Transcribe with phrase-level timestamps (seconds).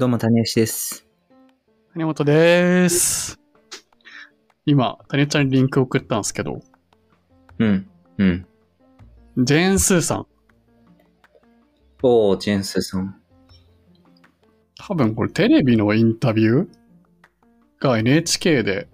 [0.00, 1.06] どうも、谷吉です。
[1.92, 3.38] 谷本です。
[4.64, 6.62] 今、谷ちゃんにリンク送ったんですけど、
[7.58, 7.86] うん。
[8.16, 8.46] うん。
[9.36, 10.26] ジェーン・スーさん。
[12.02, 13.14] おー、ジェンスさん。
[14.78, 16.68] 多分これテレビのインタビュー？
[17.78, 18.88] が NHK で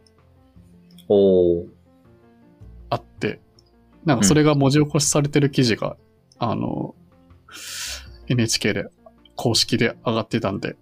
[1.09, 1.66] おー。
[2.91, 3.38] あって、
[4.04, 5.96] なんかそれが文字起こしされてる記事が、
[6.41, 6.96] あの、
[8.27, 8.87] NHK で
[9.37, 10.74] 公式で上がってたんで、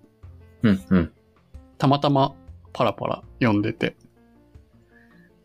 [1.79, 2.35] たまたま
[2.73, 3.97] パラパラ読んでて、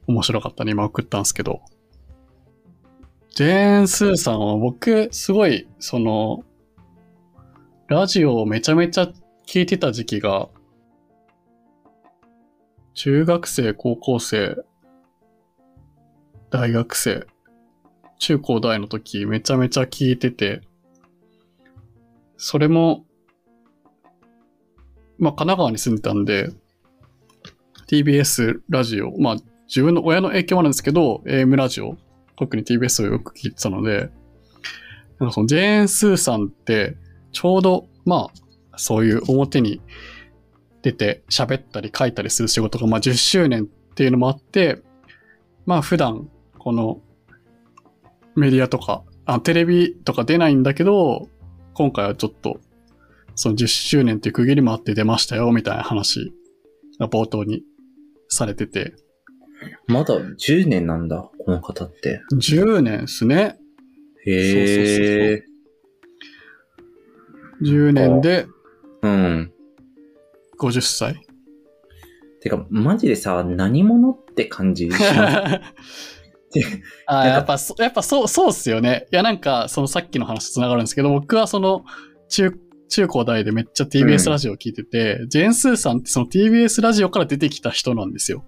[0.08, 1.62] 面白かったね、今送ったんですけど。
[3.36, 6.44] ジェーン・スーさんは僕、すごい、その、
[7.88, 9.12] ラジオをめちゃめちゃ
[9.46, 10.50] 聞いてた時期が、
[12.94, 14.58] 中学生、高校生、
[16.50, 17.28] 大学生、
[18.18, 20.62] 中高大の時めちゃめちゃ聞いてて、
[22.38, 23.06] それも、
[25.20, 26.50] まあ、神奈川に住んでたんで、
[27.88, 29.36] TBS ラジオ、まあ、
[29.68, 31.98] 自分の親の影響もあるんですけど、AM ラジオ、
[32.38, 34.10] 特に TBS をよく聞いてたので、
[35.20, 36.96] なんかそのジェーン・スーさんって、
[37.32, 38.30] ちょうど、ま
[38.72, 39.82] あ、そういう表に
[40.82, 44.82] 出て喋ったり書いたりする仕事が、まあ、10周年っていうのもあって、
[45.66, 47.02] まあ、普段、この、
[48.36, 51.28] メディアとか、あ、テレビとか出ないんだけど、
[51.74, 52.60] 今回はちょっと、
[53.40, 56.34] その10周年っていう区切りもあって出ましたよ、みたいな話
[57.00, 57.64] が冒頭に
[58.28, 58.94] されてて、
[59.88, 62.22] まだ10年なんだ、この方って。
[62.34, 63.58] 10年ですね。
[64.26, 65.42] へー。
[67.64, 68.46] 10年で
[69.04, 69.54] うん。
[70.60, 71.22] 50歳。
[72.42, 74.90] てか、マジでさ、何者って感じ？
[77.08, 79.08] あやっぱそ、やっぱそう、そうっすよね。
[79.14, 81.86] いや、なんか、そのさっきの話と繋がるんですけど、僕はその、
[82.28, 82.52] 中、
[82.90, 88.44] 中高大でめっちゃ TBS ラジオ聞いてて、ジェーンスーさんってその TBS ラジオから出てきた人なんですよ。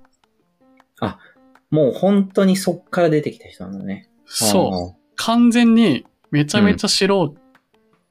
[1.72, 4.10] もう本当にそっから出てきた人なんだね。
[4.26, 5.02] そう。
[5.16, 7.06] 完全にめちゃめちゃ素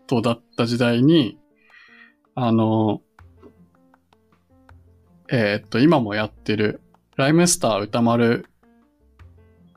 [0.06, 1.38] 人だった時代に、
[2.34, 3.02] あの、
[5.30, 6.80] えーっと、今もやってる、
[7.16, 8.46] ライムスター歌丸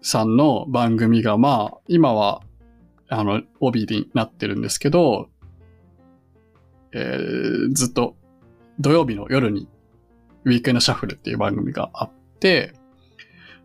[0.01, 2.41] さんの番組が、まあ、今は、
[3.09, 5.29] あの、帯になってるんですけど、
[6.93, 8.15] えーずっと
[8.79, 9.67] 土曜日の夜に、
[10.45, 12.73] ウィークエンドシャッフルっていう番組があって、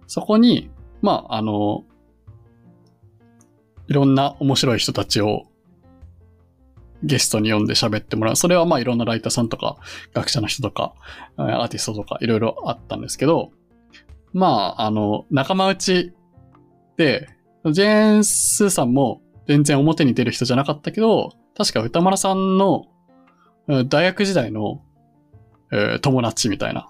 [0.06, 0.70] そこに、
[1.02, 1.84] まあ、あの、
[3.88, 5.44] いろんな面白い人たちを
[7.02, 8.36] ゲストに呼んで喋ってもらう。
[8.36, 9.76] それはまあいろんなライターさんとか、
[10.12, 10.94] 学者の人とか、
[11.36, 13.50] アーティストとかいろいろあったんですけど、
[14.32, 16.12] まあ、あの、仲間内
[16.96, 17.28] で、
[17.70, 22.86] ジェーンスーさんも全然表に出る人じゃなかったけど、確か歌丸さんの
[23.68, 24.82] えー大学時代の、
[25.72, 26.88] えー友達みたいな。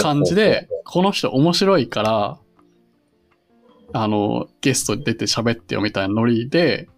[0.00, 2.38] 感じで、この人面白いから、
[3.94, 6.88] あの、ゲストで出て喋ってよみたいなノリで、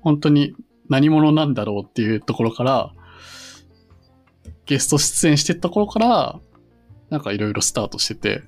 [0.00, 0.54] 本当に
[0.88, 2.92] 何者なんだろうっていうところから、
[4.66, 6.40] ゲスト出演してった頃から、
[7.10, 8.42] なんかいろいろスタートしてて、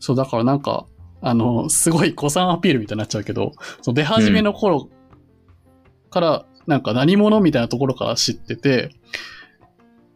[0.00, 0.86] そう、だからなんか、
[1.22, 4.88] あの、すごい古参アピールみたいになっちゃうけど、その出始めの頃
[6.16, 8.88] から、なんか何者みたいなところから知ってて、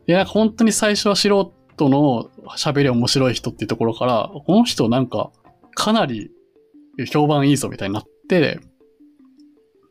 [0.06, 1.28] で、なんか本当に最初は素
[1.76, 5.30] 人の喋り面白い人っていうところから、この人なんか
[5.74, 6.30] かなり
[7.12, 8.60] 評判いいぞみたいになって、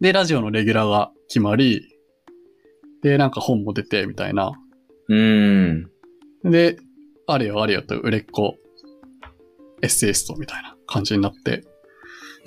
[0.01, 1.87] で、ラジオのレギュラーが決まり、
[3.03, 4.51] で、なんか本も出てみたいな。
[5.09, 5.91] うーん。
[6.43, 6.77] で、
[7.27, 8.55] あれよあれよと売れっ子
[9.83, 11.63] エッセイストみたいな感じになって、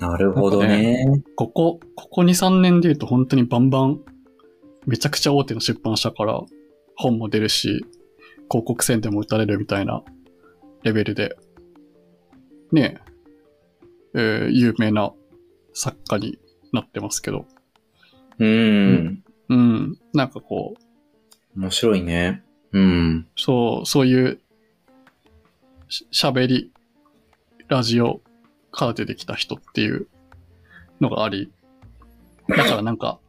[0.03, 1.23] なるほどね。
[1.37, 4.01] ここ、ここ2、3年で言うと本当にバンバン、
[4.85, 6.41] めちゃくちゃ大手の出版社から
[6.97, 7.85] 本も出るし、
[8.51, 10.03] 広告宣伝も打たれるみたいな
[10.83, 11.37] レベルで、
[12.73, 12.99] ね
[14.13, 15.13] え、えー有名な
[15.73, 16.37] 作家に
[16.73, 17.45] なってますけど、
[18.39, 19.23] うーん。
[19.47, 20.75] うん、なんかこ
[21.55, 22.43] う、面白いね。
[22.73, 23.27] うん。
[23.37, 24.39] そう、そういう
[25.87, 26.71] し喋り、
[27.69, 28.19] ラジオ
[28.73, 30.07] から出てきた人っていう
[30.99, 31.51] のがあり、
[32.49, 33.19] だからなんか、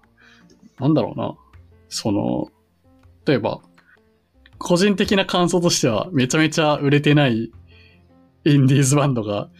[0.80, 1.36] なんだろうな、
[1.88, 2.48] その、
[3.26, 3.60] 例えば、
[4.58, 7.52] 個人的な感想としては、めちゃめちゃ売れてない
[8.44, 9.50] インディーズバンドが、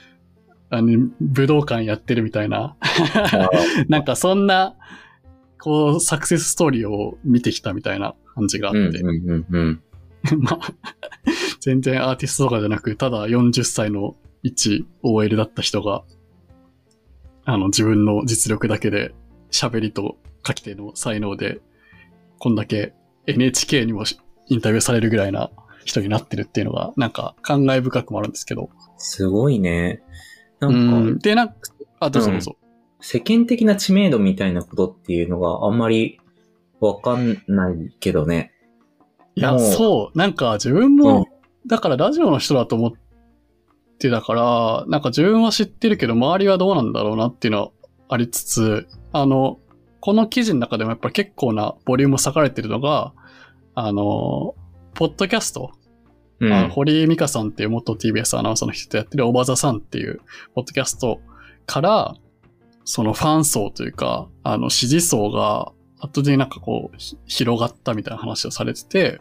[0.70, 2.76] あの、武道館やってるみたいな、
[3.88, 4.74] なんかそんな、
[5.60, 9.82] こう、サクセスストーリーを見てきたみたいな感じがあって、うんうんうんうん。
[10.40, 10.58] まあ、
[11.60, 16.04] 全然アーティストとかじゃなく、ただ40歳の一 OL だった人が、
[17.44, 19.12] あの、自分の実力だけで、
[19.50, 21.60] 喋りと書き手の才能で、
[22.38, 22.92] こんだけ
[23.26, 24.18] NHK にもし
[24.48, 25.50] インタビューされるぐらいな
[25.84, 28.70] 人になってるっていうのが、なんか感慨深くもあるんですけど。
[28.98, 30.02] すごいね。
[30.60, 31.54] なうんんか、で、なんか、
[32.00, 32.56] あ、どうぞどうぞ。
[33.00, 36.20] 世間的な知名度みたいなことっていうのがあんまり
[36.80, 38.52] わかんないけどね。
[39.36, 41.26] いや、そう、なんか自分うんも、
[41.66, 42.92] だからラジオの人だと思っ
[43.98, 47.70] てたから、なんか自分は知ってるけど、周りはどうなんだろうなっていうのは
[48.08, 49.58] ありつつ、あの、
[50.00, 53.12] この記事の中でもやっぱり結構なボリューム割かれてるのが、
[53.74, 54.54] あの、
[54.94, 55.72] ポッドキャスト、
[56.40, 56.52] うん。
[56.52, 60.20] あの堀井美香さんっていう元 TBS アナウンサーの人とやってるおばざさんっていう
[60.54, 61.20] ポッドキャスト
[61.66, 62.14] から、
[62.84, 69.18] そのファン層というか、あの支持層が後でなんかこうひ広がったみたいな話をされてて、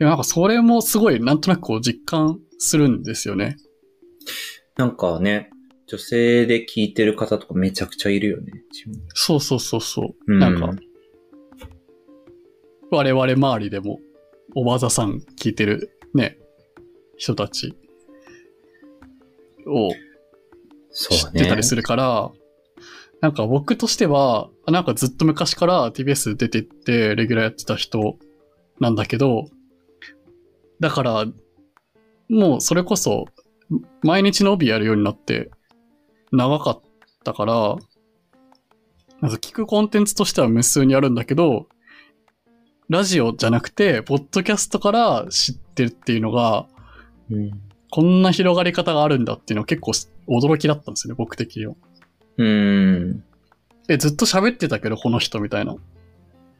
[0.00, 3.56] いやなんかそれもすごいなんとなくこう実感するんですよね。
[4.76, 5.50] なんかね、
[5.86, 8.62] 女性で聞いてる方とかめちゃくちゃいるよね。
[9.14, 10.14] そうそうそうそう。
[10.26, 10.70] うんなんか、
[12.90, 14.00] 我々周りでも、
[14.54, 16.38] おばざさん聞いてるね、
[17.16, 17.74] 人たち
[19.66, 19.90] を
[20.92, 21.26] 知。
[21.28, 22.30] ってたりするから、
[23.20, 28.16] なんか僕としては、なんかずっと昔から TBS 出てって、レギュラーやってた人
[28.80, 29.46] なんだけど、
[30.80, 31.26] だから、
[32.28, 33.26] もうそれこそ、
[34.02, 35.50] 毎日の帯やるようになって、
[36.32, 36.80] 長かっ
[37.24, 37.76] たから、
[39.20, 41.66] なんか聞くコンテンツとしては無数にあるんだけど、
[42.88, 46.66] ラジオじゃなくて、ポッドキャストから知ってるっていうのが、
[47.30, 47.50] うん。
[47.90, 49.92] こんな広がり方があるんだっていうのは結構
[50.28, 51.74] 驚きだったんですよね、僕的には。
[52.36, 53.24] うん。
[53.88, 55.74] え、ずっと喋ってたけど、この人みたいな。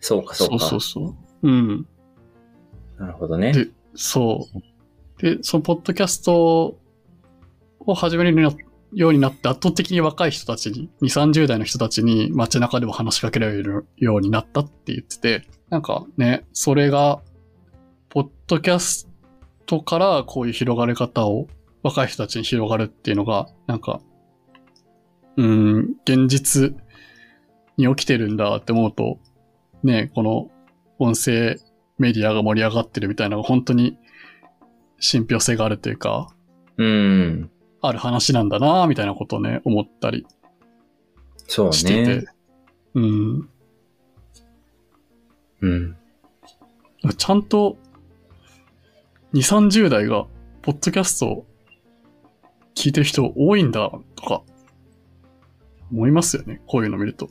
[0.00, 0.58] そうか、そうか。
[0.58, 1.48] そうそう。
[1.48, 1.86] うん。
[2.98, 3.52] なるほどね。
[3.52, 4.58] でそう。
[5.18, 6.78] で、そのポッドキャスト
[7.80, 8.56] を始める
[8.92, 17.20] ようになって圧倒的に若い人たちに、2、30代の人たちに街中でも話しかけられるようになったって言ってて、なんかね、それが、
[18.08, 19.08] ポッドキャス
[19.66, 21.46] トからこういう広がり方を
[21.82, 24.00] 若い人たちに広がるっていうのが、なんか、
[25.36, 26.74] うん、現実
[27.76, 29.18] に起きてるんだって思うと、
[29.82, 30.50] ね、この
[30.98, 31.56] 音声
[31.98, 33.98] メディアが盛り上がってるみたいなのが本当に
[35.00, 36.28] 信憑性があるというか、
[36.76, 37.50] うん。
[37.80, 40.26] ある話なんだなみたいなことをね、思ったり
[41.48, 42.20] そうしてて。
[42.20, 42.24] ね。
[42.94, 43.48] うん。
[45.60, 45.96] うん。
[47.16, 47.76] ちゃんと、
[49.32, 50.26] 2、30代が、
[50.62, 51.46] ポッドキャストを
[52.74, 54.42] 聞いてる人多いんだ、とか、
[55.90, 56.60] 思いますよね。
[56.66, 57.28] こういうの見ると。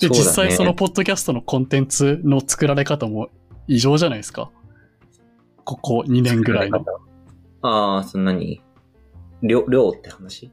[0.00, 3.28] で、ね実際そのポッドキャストのコンテンツの作られ方も
[3.68, 4.50] 異常じゃないですか。
[5.64, 6.84] ここ2年ぐらいの。
[7.62, 8.60] ああ、そんなに？
[9.42, 10.50] 量、量って話？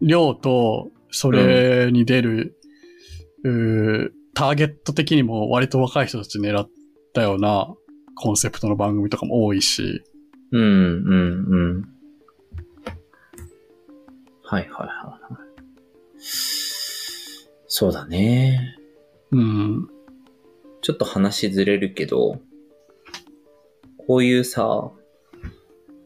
[0.00, 2.56] 量と、それに出る、
[3.44, 6.68] うーターゲット的にも割と若い人たち狙っ
[7.12, 7.72] たような
[8.16, 10.02] コンセプトの番組とかも多いし、
[10.50, 11.82] うん、うん、うん。
[14.42, 15.44] はいはいはいはい。
[16.16, 18.76] そうだね。
[19.30, 19.88] うん、
[20.82, 22.40] ちょっと話ずれるけど、
[24.06, 24.90] こういうさ、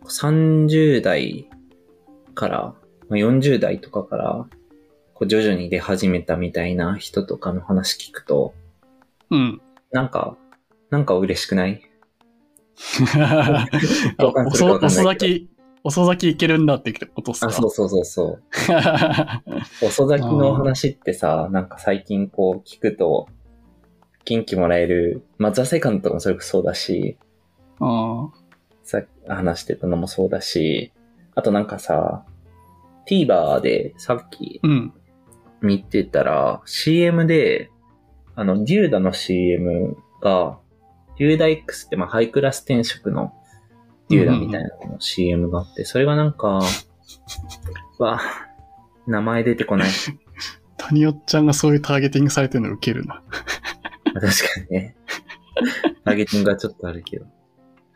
[0.04, 1.48] 30代
[2.34, 2.58] から、
[3.08, 4.46] まあ40代とかから、
[5.14, 8.54] こう徐々に出始めたみたいな人とかの話聞くと、
[9.30, 9.60] うん。
[9.92, 10.36] なんか、
[10.90, 11.82] なんか嬉しくない？
[14.46, 15.50] 遅咲き、
[15.82, 17.48] 遅咲きいけるんだってことっすか？
[17.48, 18.42] あ、そうそうそうそう。
[19.86, 23.26] 遅咲きの話ってさ、なんか最近こう聞くと、
[24.24, 27.16] 元気もらえる、まあ、ザセカンドもそれこそそうだし、
[27.80, 28.30] あ
[28.82, 30.92] さっき話してたのもそうだし、
[31.34, 32.24] あとなんかさ、
[33.06, 34.92] TVer でさっきうん。
[35.60, 37.70] 見てたら、CM で、
[38.36, 40.58] あの、デューダの CM が、
[41.18, 43.32] デューダ X ってまあハイクラス転職の
[44.08, 46.60] デューダみたいなのの CM があって、それがなんか、
[47.98, 48.20] わ、
[49.06, 49.88] 名前出てこない。
[50.78, 53.22] 谷尾ちゃんがそういうターゲティングされてるのウケるな。
[54.04, 54.96] 確かにね。
[56.04, 57.26] ターゲティングがちょっとあるけど。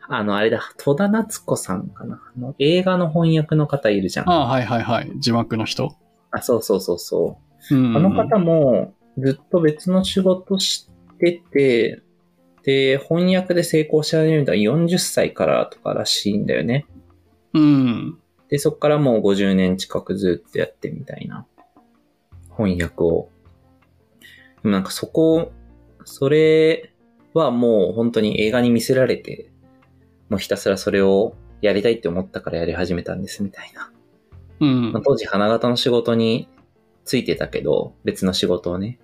[0.09, 2.21] あの、あれだ、戸田夏子さんかな？
[2.35, 4.29] あの映画の翻訳の方いるじゃん。
[4.29, 5.11] ああ、はいはいはい。
[5.17, 5.95] 字幕の人。
[6.31, 7.39] あ、そうそうそうそ
[7.71, 7.75] う。
[7.75, 7.97] うん。
[7.97, 12.01] あの方もずっと別の仕事してて、
[12.63, 16.85] で、翻訳で成功し始めたのは40歳からとからしいんだよね。
[17.53, 18.17] うん。
[18.49, 21.45] で、そっからもう50年近くずっとやってみたいな
[22.57, 23.29] 翻訳を。
[24.61, 25.51] でもなんかそこ、
[26.05, 26.93] それ
[27.33, 29.51] はもう本当に映画に見せられて、
[30.33, 33.91] もうひたすらそれをやりたいって思ったからやり始めたんですみたいな。
[34.61, 35.03] うんまあ、。
[35.05, 36.49] 当時花形の仕事に
[37.05, 38.97] ついてたけど、別の仕事をね。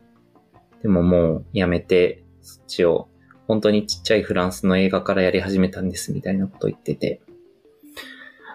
[0.81, 3.09] でももうやめて、そっちを
[3.47, 7.21] 本当にちっちゃいフランスの映画からやり始めたんですみたいなこと言ってて、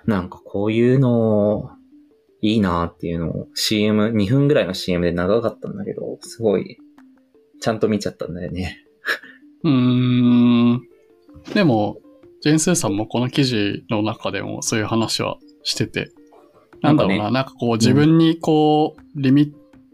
[0.05, 1.71] なんかこういうの、
[2.41, 6.79] いいなっていうのを CM、2分ぐらいの CM で長かったんだけど、すごい、
[7.61, 8.85] ちゃんと見ちゃったんだよね。
[9.63, 10.83] うーん。
[11.55, 11.99] でも、
[12.45, 16.13] ジェーンスーさんもこの記事の中でもそういう話はしてて、
[16.83, 19.53] なんだろうな、なんかこう自分にこう、リミッ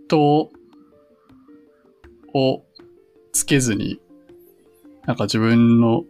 [0.08, 0.50] ト
[2.34, 2.64] を
[3.32, 4.00] つけずに、
[5.06, 6.02] なんか自分の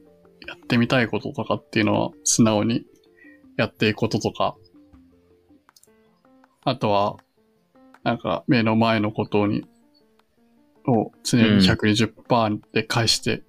[0.49, 2.87] やってみたいこととかっていうのは素直に
[3.59, 4.57] やっていくこととか、
[6.65, 7.19] あとは、
[8.03, 9.67] なんか目の前のことに、
[10.87, 13.43] を常に120%で返して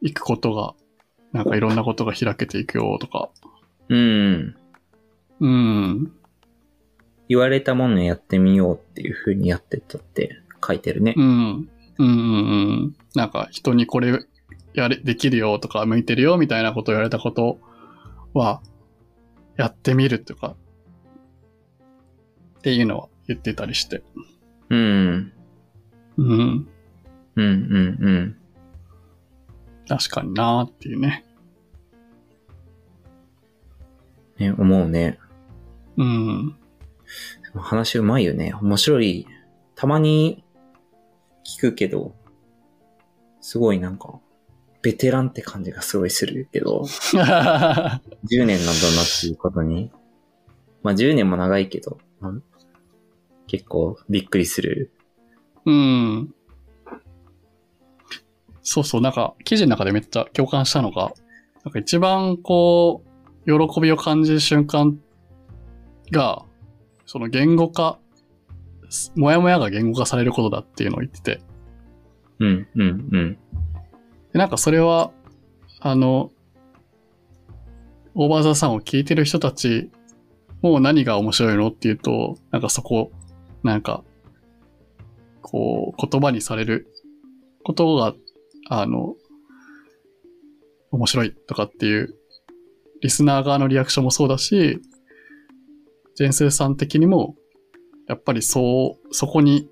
[0.00, 0.74] いくことが、
[1.32, 3.30] なんかいろんなことが開けていくよとか、
[3.88, 4.56] うん。
[5.40, 6.12] うん。
[7.28, 11.22] 言われたものやってみようっていう風にやってったって書いてるねう。
[11.22, 11.24] ん。
[11.24, 11.24] う
[11.62, 11.68] ん
[11.98, 12.06] うんう
[12.86, 12.96] ん。
[13.14, 14.26] なんか人にこれ
[14.74, 17.58] やれ、できるよとか向いてるよみたいなことを言われたこと
[18.34, 18.60] は、
[19.56, 20.54] やってみるとか、
[22.58, 24.02] っていうのは言ってたりして。
[24.68, 25.32] うん。
[26.16, 26.68] うん。
[27.36, 28.36] うんうんうん。
[29.90, 31.24] 確かになーっていうね。
[34.38, 35.18] ね、思うね。
[35.96, 36.56] うん。
[37.56, 38.54] 話うまいよね。
[38.62, 39.26] 面白い。
[39.74, 40.44] たまに
[41.44, 42.14] 聞くけど、
[43.40, 44.20] すごいなんか、
[44.80, 48.06] ベテランって感じがすごいするけど、 10年なん
[48.46, 49.90] だなっていうことに。
[50.84, 52.44] まあ10年も長いけど、うん
[53.48, 54.92] 結構びっくりする。
[55.66, 56.32] うん。
[58.72, 61.12] そうそう、なんか記事の中でめっちゃ共感したのが、
[61.64, 63.02] なんか一番こ
[63.44, 64.96] う、喜びを感じる瞬間
[66.12, 66.44] が、
[67.04, 67.98] その言語化、
[69.16, 71.40] もやもやが言語化されることだっていうのを言ってて、
[72.38, 73.38] うん、うん、うん。
[74.32, 75.10] でなんかそれは、
[75.80, 76.30] あの、
[78.14, 79.90] オーバーザさんを聞いてる人たち
[80.62, 83.10] もう何が面白いのっていうと、なんかそこ、
[83.62, 84.04] なんか、
[85.42, 86.86] こう、言葉にされる
[87.64, 88.14] ことが、
[88.72, 89.16] あの、
[90.92, 92.14] 面白いとかっていう、
[93.00, 94.80] リスナー側のリアクションもそうだし、
[96.14, 97.34] ジェンスーさん的にも、
[98.06, 99.68] やっぱりそう、そこに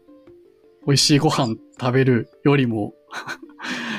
[0.84, 2.92] 美味しいご飯食べるよりも、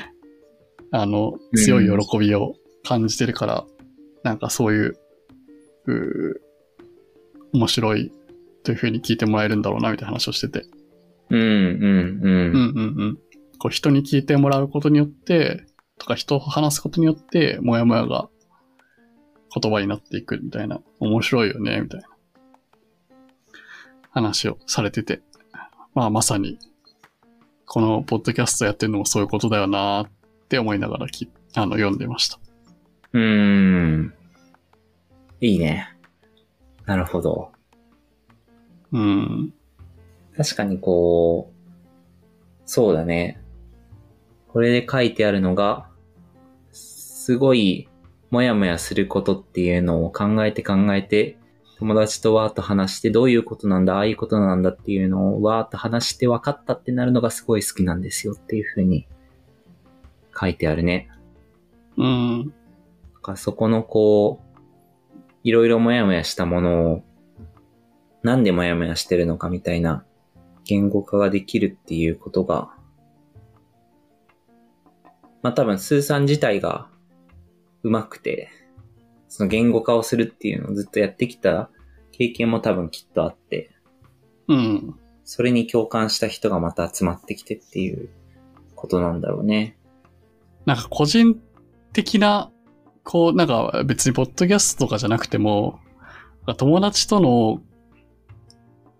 [0.92, 3.66] あの、強い喜びを感じてるから、
[4.22, 4.96] なんかそういう、
[5.86, 6.40] うー
[7.52, 8.12] 面白い
[8.64, 10.66] というふうに聞いてもらえるんだろうな、みたいな話をしてて。
[11.30, 12.52] うん、うん、うん。
[12.52, 13.18] うんうんうん。
[13.60, 15.66] こう人に聞いてもらうことによって、
[15.98, 18.30] とか人と話すことによって、もやもやが
[19.54, 22.06] 言葉になっていくみたいな、面白いよね、みたいな
[24.10, 25.20] 話をされてて。
[25.94, 26.58] まあまさに、
[27.66, 30.08] このポッドキャストやってるのもそういうことだよなっ
[30.48, 32.38] て思いながらきあの読んでました。
[33.12, 34.14] うーん。
[35.40, 35.94] いいね。
[36.86, 37.52] なるほど。
[38.92, 39.52] うん。
[40.36, 43.39] 確かにこう、そうだね。
[44.52, 45.88] これで書いてあるのが、
[46.72, 47.88] すごい、
[48.30, 51.36] もやもやすることっていうのを考えて考えて、
[51.78, 59.06] 友達とわーっと話してどういうことなんだ、ああいうことなんだっていうのをわーっと話して分かったってなるのがすごい好きなんですよっていうふうに
[60.38, 61.08] 書いてあるね。
[61.96, 62.54] うん。
[63.22, 64.60] かそこのこう、
[65.42, 67.02] いろいろもやもやしたものを、
[68.22, 70.04] なんでもやもやしてるのかみたいな
[70.64, 72.74] 言語化ができるっていうことが、
[75.42, 76.88] まあ多分、スーさん自体が
[77.82, 78.50] 上手くて、
[79.28, 81.70] その言語化をするっていうのをずっとやってきた
[82.12, 83.70] 経験も多分きっとあって、
[84.48, 84.94] うん。
[85.24, 88.08] それに共感した人がまた集まってきてっていう
[88.74, 89.76] ことなんだろうね。
[90.66, 91.40] なんか個人
[91.92, 92.50] 的な、
[93.04, 95.78] こう、なんか別にポッドキャストとかじゃなくても、
[96.56, 97.62] 友達との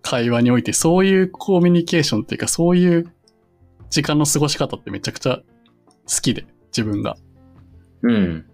[0.01, 3.13] 会話においてそういうコミュニケーションっていうかそういう
[3.89, 5.41] 時間の過ごし方ってめちゃくちゃ
[6.13, 7.15] 好きで、自分が。
[8.03, 8.45] うん。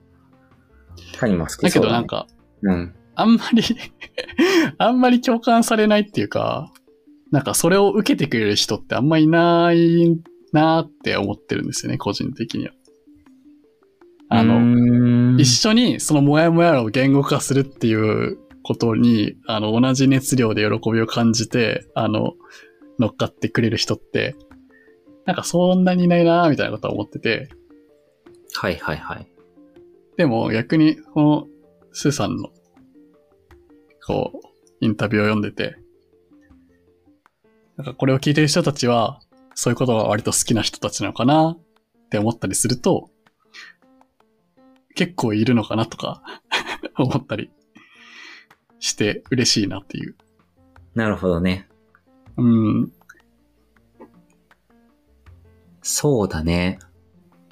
[1.48, 1.88] 好きだだ、ね。
[1.88, 2.28] どなんか、
[2.62, 2.94] うん。
[3.16, 3.64] あんまり
[4.78, 6.72] あんまり共感されないっていうか、
[7.32, 10.20] なんかそれを受けてくれる人ってあんまいない
[10.54, 12.74] なーって思ってるんですよね、個人的には。
[14.30, 22.34] あの、の一緒にそのモヤモヤを言語化するっていうことに、あの、同じ熱量で喜びを感じて、あの、
[23.00, 24.36] 乗っかってくれる人って、
[25.28, 27.50] なんかそんなにいないなーみたいなことは思ってて、
[28.56, 29.28] はいはいはい。
[30.16, 31.48] でも逆に、この、
[31.92, 32.50] スーさんの、
[34.06, 34.48] こう、
[34.80, 35.76] インタビューを読んでて、
[37.76, 39.20] なんかこれを聞いてる人たちは、
[39.54, 41.60] そういうことが割と好きな人たちなのかなっ
[42.10, 43.10] て思ったりすると、
[44.96, 46.24] 結構いるのかなとか
[46.98, 47.52] 思ったり
[48.80, 50.16] して嬉しいなっていう。
[50.96, 51.68] なるほどね。
[52.38, 52.94] うん。
[55.90, 56.80] そうだね。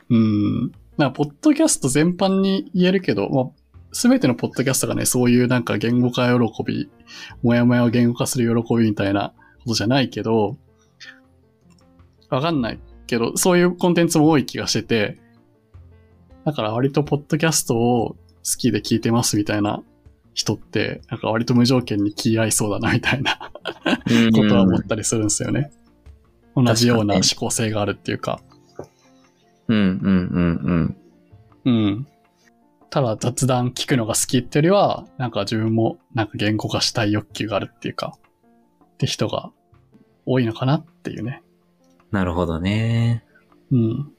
[0.10, 0.72] うん。
[0.98, 3.46] なんか、ポッドキャスト全般に言えるけど、まあ、
[3.94, 6.90] すべてのポッドキャストがね、そういうなんか言語化喜び、
[7.44, 10.58] もやもやを言語化する喜びみたいなことじゃないけど、
[12.30, 15.18] わかんないけど、そういうコンテンツも多い気がしてて、
[16.44, 18.18] だから割とポッドキャストを好
[18.58, 19.82] きで聞いてますみたいな
[20.34, 23.50] 人って、なんか割と無条件に気合いそうだなみたいな
[24.12, 25.72] うんことは思ったりするんですよね。
[26.56, 28.42] 同じような思考性があるっていうか。
[29.68, 29.88] うんうん
[30.28, 30.96] うん
[31.66, 31.76] うん。
[31.86, 32.08] うん。
[32.90, 38.18] ただ雑談聞くのが好きってよりは、なんか自分もなんか言語化したい欲求があるっていうか、
[38.94, 39.52] って人が
[40.26, 41.42] 多いのかなっていうね。
[42.12, 43.26] なるほどね。
[43.72, 44.12] うん。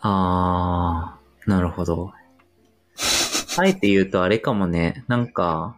[0.00, 2.12] あー、なるほど。
[3.58, 5.04] あえて言うとあれかもね。
[5.06, 5.76] なんか、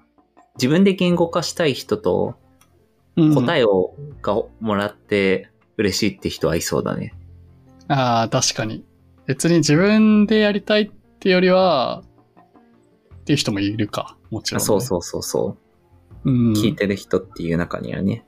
[0.54, 2.36] 自分で言語化したい人と
[3.16, 7.14] うん、答えをがもらって嬉しいって人はいそうだね。
[7.88, 8.84] ああ、確かに。
[9.26, 12.02] 別に自分でやりたいってよりは、
[13.20, 14.16] っていう人もいるか。
[14.30, 14.64] もちろん、ね。
[14.64, 15.56] そうそうそうそ
[16.24, 16.30] う。
[16.30, 16.32] う。
[16.32, 16.52] うん。
[16.52, 18.24] 聞いてる人っていう中にはね。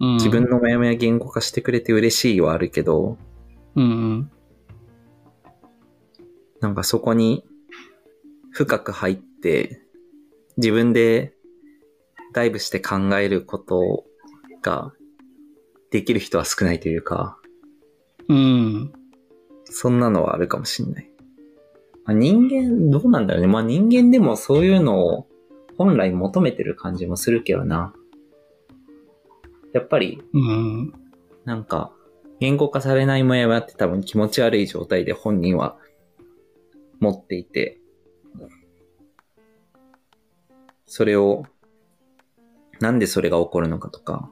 [0.00, 3.18] うん、自分のモヤモヤ言語化してくれて嬉しいはあるけど、
[3.76, 4.30] うんうん。
[6.60, 7.44] なんかそこに
[8.50, 9.82] 深く入って、
[10.56, 11.34] 自分で
[12.32, 14.04] ダイブして考えること
[14.62, 14.92] が
[15.90, 17.38] できる人は少ないというか、
[18.28, 18.92] うん。
[19.64, 21.10] そんなのはあるかもしんない。
[22.04, 23.48] まあ、人間、どうなんだろうね。
[23.48, 25.26] まあ人間でもそういうのを
[25.76, 27.92] 本来求めてる感じもするけどな。
[29.72, 30.92] やっぱり、うん。
[31.44, 31.92] なんか、
[32.38, 35.76] 言語化されないモヤモヤって多分気持ち悪い状態で本人は
[37.00, 37.78] 持っていて、
[40.86, 41.44] それを、
[42.80, 44.30] なんでそれが起こるのかとか、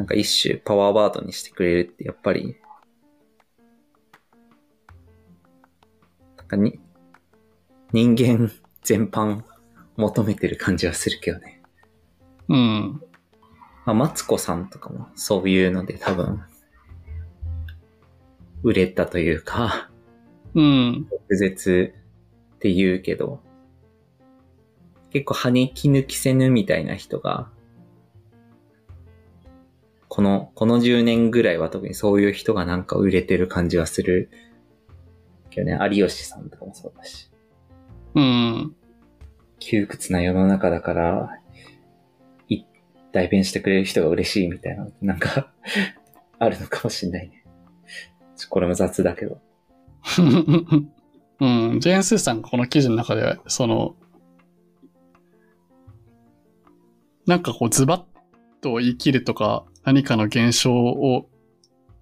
[0.00, 2.56] なんか一種パワーワードにしてくれるってやっぱり、
[6.38, 6.80] なんかに、
[7.92, 9.42] 人間全般
[9.98, 11.60] 求めてる感じはするけどね。
[12.48, 13.02] うん。
[13.84, 16.42] まあ、マツコさんとかもそういうので多分、
[18.62, 19.90] 売れたというか、
[20.54, 21.08] うん。
[21.10, 21.92] 毒舌
[22.54, 23.42] って言うけど、
[25.10, 27.50] 結構跳ねき抜きせぬみたいな人が、
[30.10, 34.28] この、この10年ぐらいは特にそういう人がなんか売れてる感じはする。
[35.50, 37.30] けどね、有吉さんとかもそうだし。
[38.16, 38.74] うん。
[39.60, 41.38] 窮屈な世の中だから、
[42.48, 42.64] い、
[43.12, 45.52] 代弁してくれる人が嬉しいみたいな、なんか、
[46.40, 47.44] あるのかもしんないね。
[48.48, 49.40] これも雑だけど。
[50.18, 51.78] うん。
[51.78, 53.94] ジェーン・スーさんがこの記事の中で、その、
[57.26, 58.02] なんかこうズバッ
[58.60, 61.28] と言い切るとか、何かの現象を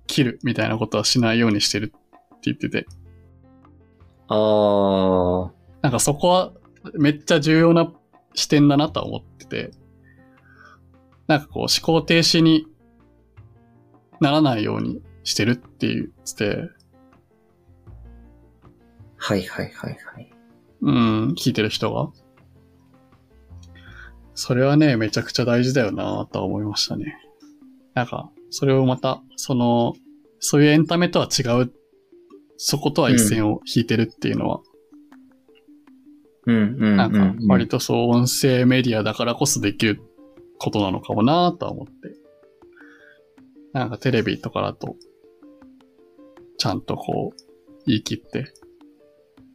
[0.07, 2.87] 切るみたいなことはしないようにしてるって言ってて、
[4.29, 5.51] あー、
[5.83, 6.53] なんかそこは
[6.95, 7.93] めっちゃ重要な
[8.35, 9.71] 視点だなとは思ってて、
[11.27, 12.67] なんかこう思考停止に
[14.21, 16.71] ならないようにしてるって言ってて、
[19.17, 20.33] はいはいはいはい。
[20.81, 22.11] うん、聞いてる人が。
[24.35, 27.17] それはね、めちゃくちゃ大事だよなとは思いましたね。
[27.99, 29.93] なんか、それをまた、その、
[30.39, 31.73] そういうエンタメとは違う、
[32.57, 34.61] そことは一線を引いてるっていうのは、
[36.47, 36.97] うんうんうん、うん。
[36.97, 40.01] なんか、割とそう、音声メディアだからこそできる
[40.61, 41.93] ことなのかもなとは思って。
[43.73, 44.95] なんかテレビとかだと、
[46.57, 48.53] ちゃんとこう、言い切って、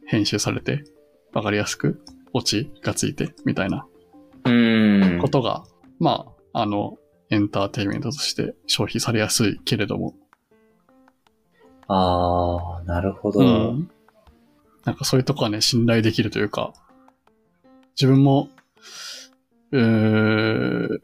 [0.04, 0.84] 編集されて、
[1.32, 1.98] わかりやすく、
[2.34, 3.86] オチがついて、みたいな
[4.44, 5.18] うん。
[5.22, 5.64] ことが、
[5.98, 6.98] まあ、あの、
[7.34, 10.14] エンターテインメントとして消費されやすいけれども、
[11.88, 13.40] あー、なるほど。
[13.40, 13.90] うん。
[14.84, 16.72] なんかそういうとこはね、信頼できるというか、
[17.96, 18.48] 自分も、
[19.70, 21.00] うー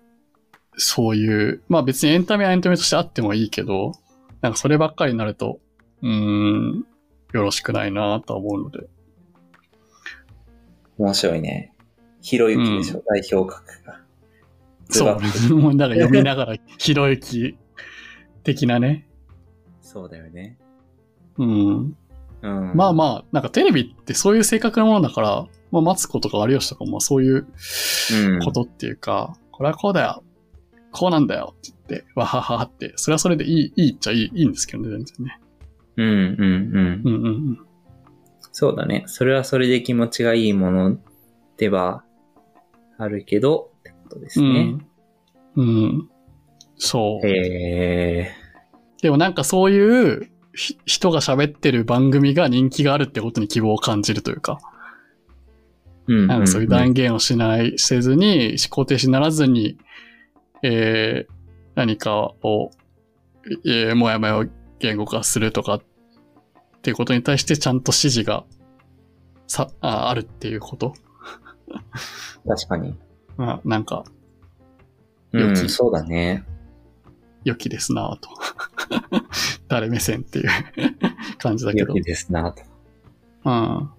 [0.77, 3.93] そういう、まあ別にエンタメはエンタメとしてあってもいいけど、
[4.41, 5.61] なんかそればっかりになると、
[6.03, 6.87] うーん、
[7.33, 8.89] よろしくないなとは思うので。
[10.99, 11.75] 面白いね。
[12.21, 14.00] ひろゆきでしょ、代表格が。
[14.91, 15.59] ズそう。
[15.59, 17.57] もうなんか読みながら、ひろゆき
[18.45, 19.09] 的なね。
[19.81, 20.59] そうだよね。
[21.39, 21.97] うん。
[22.43, 22.73] うん。
[22.75, 27.47] まあまあ、なんかテレビってそういう性格のものだから、まあマツコとか有吉とかもそういう
[28.13, 30.23] うん、ことっていうか、これはこうだよ
[30.93, 35.41] こうなんだよって言って、わはははって、それはそれでいい、いいっちゃいい、いいんですけどね、全然ね。
[35.97, 37.03] うんうんうん。
[37.05, 37.59] うんうんうん。
[38.53, 39.05] そうだね。
[39.07, 40.99] それはそれで気持ちがいいもの
[41.57, 42.05] では
[42.99, 43.71] あるけど、
[44.11, 44.79] ことですね。
[45.57, 45.65] うん。
[45.65, 46.11] うん。
[46.77, 47.27] そう。
[47.27, 48.31] へえ。
[49.03, 54.59] でもなんかそういうひ人が喋ってる番組が人気があるってことに希望を感じるというか、
[56.07, 59.79] うんなんかそういう断言をしない、せずに、思考停止にならずに、
[60.63, 61.33] えー、
[61.77, 62.71] 何かを、
[63.65, 64.45] えー、もやもやを
[64.81, 65.83] 言語化するとかっ
[66.83, 68.45] ていうことに対してちゃんと指示が
[69.47, 70.95] さああるっていうこと。
[72.47, 72.99] 確かに。
[73.41, 74.05] まあ、なんか
[75.33, 76.45] うん、良きそうだね。
[77.43, 78.29] 良きですなぁと。
[79.67, 80.49] 誰目線っていう
[81.39, 81.95] 感じだけど。
[81.95, 82.63] 良きですなと。
[83.47, 83.91] うん。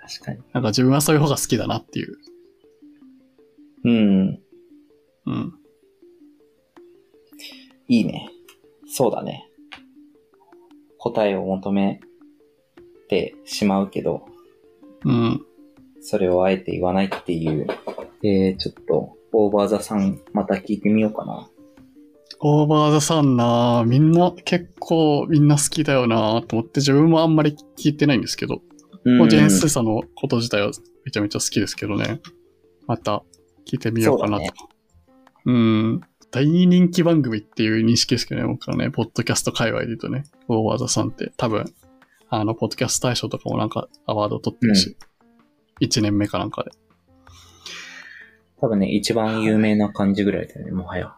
[0.00, 0.38] 確かに。
[0.54, 2.16] なんか自分はそういう方が好きだなっていう。
[3.84, 4.42] うん。
[5.26, 5.54] うん。
[7.88, 8.30] いいね。
[8.86, 9.50] そうだね。
[10.96, 12.00] 答えを求め
[13.08, 14.24] てしまうけど、
[15.04, 15.44] うん。
[16.00, 17.66] それをあえて言わないっていう。
[18.22, 21.48] えー、ちょっと、オーバーザさん、また聞いてみようかな。
[22.40, 28.62] オーバーザさんなぁみんな、結構みんな好きだよなぁと思って自分もあんまり聞いてないんですけど、
[29.04, 30.70] うんジェーン・スーさんのこと自体は
[31.04, 32.20] めちゃめちゃ好きですけどね。
[32.86, 33.22] また
[33.66, 34.44] 聞いてみようかなと。
[34.44, 34.68] そうだね
[35.46, 36.00] うん。
[36.30, 41.72] 大人気番組っていう認識ですけどね、僕はね、ポッドキャスト界隈で言うとね、オーバーザさんって多分、
[42.28, 44.96] あの、ポッドキャスト大賞とかもなんかアワード取ってるし、
[45.80, 46.70] 1年目かなんかで。
[48.60, 51.14] 多分ね、一番有名な感じぐらいだよね、もはや。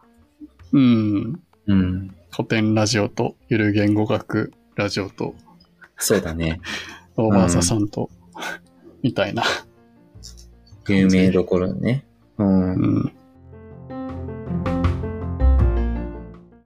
[0.72, 1.40] うん。
[1.66, 2.14] うん。
[2.30, 5.34] 古典ラジオと、ゆる言語学ラジオと、
[5.96, 6.60] そうだね。
[7.16, 8.10] オーバーザさんと、
[9.02, 9.42] みたいな。
[10.88, 12.04] 有名どころね。
[12.38, 12.74] うん。
[12.74, 13.12] うん。